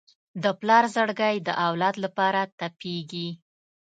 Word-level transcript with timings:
د 0.43 0.45
پلار 0.59 0.85
زړګی 0.95 1.35
د 1.47 1.49
اولاد 1.67 1.95
لپاره 2.05 2.41
تپېږي. 2.59 3.27